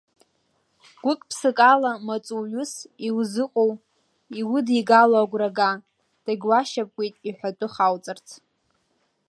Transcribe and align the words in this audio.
Гәыкԥсыкала 1.03 1.91
маҵуҩыс 2.05 2.73
иузыҟоу 3.07 3.71
иудигало 4.39 5.17
агәра 5.23 5.49
га, 5.57 5.71
дагьуашьапкуеит 6.23 7.15
иҳәатәы 7.27 7.67
хауҵарц! 7.73 8.27